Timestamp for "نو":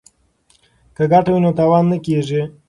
1.43-1.51